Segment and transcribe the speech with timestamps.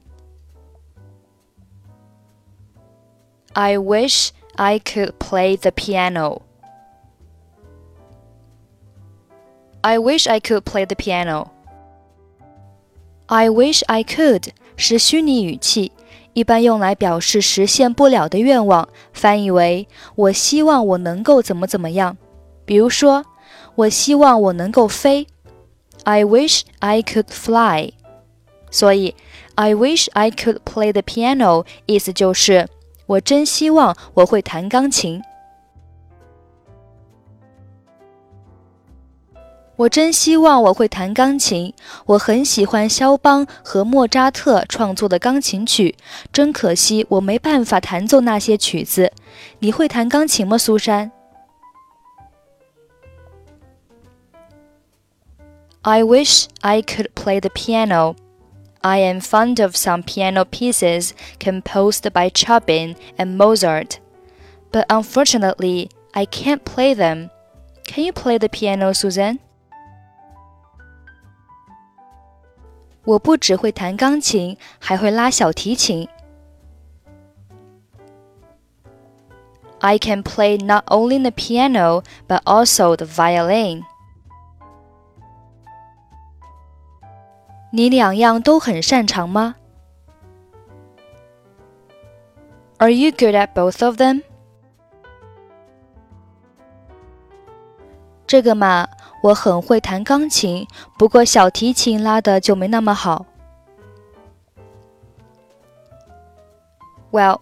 [3.55, 6.41] I wish I could play the piano.
[9.83, 11.51] I wish I could play the piano.
[13.27, 15.92] I wish I could 是虚拟语气，
[16.34, 22.16] 一般用来表示实现不了的愿望，翻译为“我希望我能够怎么怎么样”。
[22.64, 23.26] 比如说，
[23.76, 25.28] 我希望我能够飞
[26.04, 27.92] ，I wish I could fly。
[28.70, 29.16] 所以
[29.56, 32.68] ，I wish I could play the piano，意思就是
[33.08, 35.22] 我真希望我会弹钢琴。
[39.77, 41.73] 我真希望我会弹钢琴。
[42.07, 45.97] 我很喜欢肖邦和莫扎特创作的钢琴曲，
[46.33, 49.13] 真可惜我没办法弹奏那些曲子。
[49.59, 51.11] 你会弹钢琴吗，苏珊？
[55.81, 58.15] I wish I could play the piano.
[58.83, 63.97] I am fond of some piano pieces composed by Chopin and Mozart,
[64.71, 67.31] but unfortunately, I can't play them.
[67.85, 69.39] Can you play the piano, Susan?
[73.07, 76.09] 我不只会弹钢琴，还会拉小提琴。
[79.81, 83.83] I can play not only the piano but also the violin.
[87.73, 89.57] 你两样都很擅长吗？
[92.79, 94.23] Are you good at both of them?
[98.27, 98.89] 这个嘛，
[99.23, 100.67] 我很会弹钢琴，
[100.99, 103.27] 不过小提琴拉的就没那么好。
[107.11, 107.41] Well,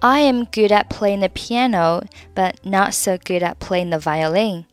[0.00, 4.64] I am good at playing the piano, but not so good at playing the violin.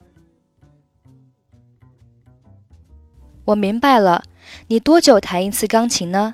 [3.46, 4.24] 我明白了，
[4.68, 6.34] 你多久弹一次钢琴呢？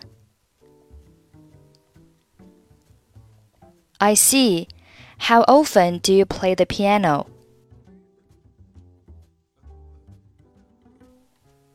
[3.98, 4.68] I see.
[5.20, 7.28] How often do you play the piano?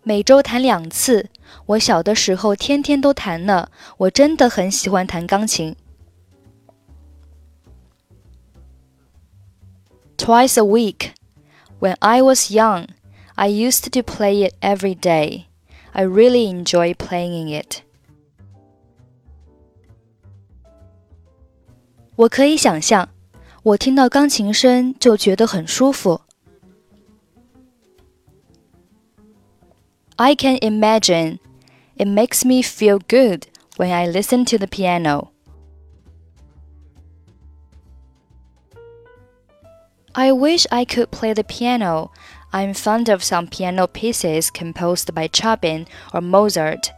[0.02, 1.28] 每周弹两次。
[1.66, 3.68] 我小的时候天天都弹呢。
[3.96, 5.76] 我真的很喜欢弹钢琴。
[10.16, 11.12] Twice a week.
[11.80, 12.88] When I was young,
[13.34, 15.44] I used to play it every day.
[15.92, 17.82] I really enjoy playing it.
[22.16, 23.08] 我可以想象，
[23.62, 26.22] 我听到钢琴声就觉得很舒服。
[30.23, 31.41] I can imagine.
[31.97, 35.31] It makes me feel good when I listen to the piano.
[40.15, 42.13] I wish I could play the piano.
[42.53, 46.93] I'm fond of some piano pieces composed by Chopin or Mozart,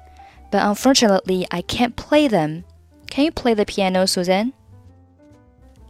[0.51, 2.63] but unfortunately I can't play them.
[3.09, 4.53] Can you play the piano, Susan?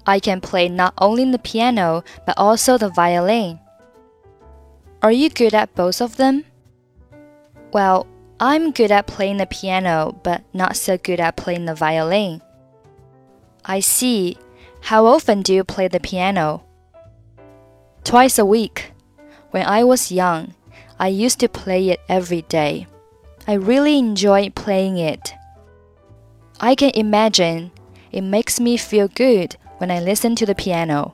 [0.07, 3.59] I can play not only the piano but also the violin.
[5.02, 6.46] Are you good at both of them?
[7.75, 8.08] Well,
[8.40, 12.41] I'm good at playing the piano, but not so good at playing the violin.
[13.66, 14.38] I see.
[14.80, 16.64] How often do you play the piano?
[18.06, 18.94] Twice a week.
[19.52, 20.53] When I was young,
[20.97, 22.88] I used to play it every day.
[23.46, 25.34] I really enjoy playing it.
[26.62, 27.72] I can imagine
[28.09, 31.14] it makes me feel good when I listen to the piano.